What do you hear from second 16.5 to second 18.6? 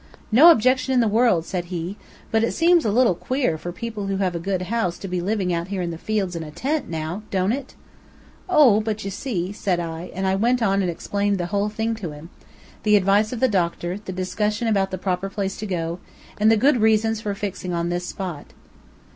the good reasons for fixing on this spot.